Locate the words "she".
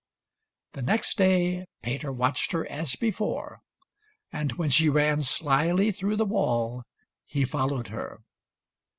4.71-4.89